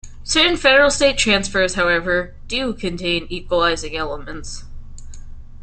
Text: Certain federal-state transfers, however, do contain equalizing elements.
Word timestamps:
Certain 0.23 0.57
federal-state 0.57 1.15
transfers, 1.19 1.75
however, 1.75 2.33
do 2.47 2.73
contain 2.73 3.27
equalizing 3.29 3.95
elements. 3.95 4.63